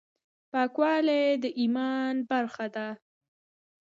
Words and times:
پاکوالي 0.51 1.23
د 1.43 1.45
ايمان 1.59 2.15
برخه 2.31 2.65
ده. 2.75 2.87